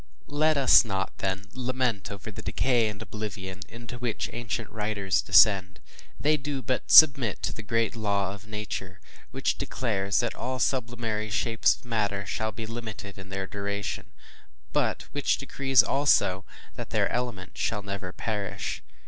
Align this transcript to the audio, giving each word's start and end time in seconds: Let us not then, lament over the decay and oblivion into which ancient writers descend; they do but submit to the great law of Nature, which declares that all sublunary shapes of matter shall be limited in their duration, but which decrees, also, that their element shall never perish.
Let 0.25 0.57
us 0.57 0.83
not 0.83 1.15
then, 1.19 1.45
lament 1.53 2.09
over 2.11 2.31
the 2.31 2.41
decay 2.41 2.87
and 2.89 2.99
oblivion 3.03 3.59
into 3.69 3.99
which 3.99 4.31
ancient 4.33 4.71
writers 4.71 5.21
descend; 5.21 5.79
they 6.19 6.37
do 6.37 6.63
but 6.63 6.89
submit 6.89 7.43
to 7.43 7.53
the 7.53 7.61
great 7.61 7.95
law 7.95 8.33
of 8.33 8.47
Nature, 8.47 8.99
which 9.29 9.59
declares 9.59 10.19
that 10.21 10.33
all 10.33 10.57
sublunary 10.57 11.29
shapes 11.29 11.75
of 11.75 11.85
matter 11.85 12.25
shall 12.25 12.51
be 12.51 12.65
limited 12.65 13.19
in 13.19 13.29
their 13.29 13.45
duration, 13.45 14.07
but 14.73 15.03
which 15.11 15.37
decrees, 15.37 15.83
also, 15.83 16.45
that 16.77 16.89
their 16.89 17.07
element 17.09 17.55
shall 17.55 17.83
never 17.83 18.11
perish. 18.11 18.81